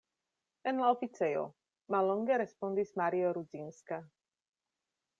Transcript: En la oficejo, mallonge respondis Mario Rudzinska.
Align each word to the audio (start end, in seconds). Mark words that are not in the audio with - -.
En 0.71 0.79
la 0.83 0.87
oficejo, 0.93 1.43
mallonge 1.97 2.41
respondis 2.43 2.97
Mario 3.05 3.37
Rudzinska. 3.39 4.05